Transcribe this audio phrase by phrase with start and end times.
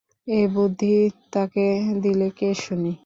[0.27, 0.93] এ বুদ্ধি
[1.33, 1.67] তাঁকে
[2.01, 2.93] দিলে কে শুনি।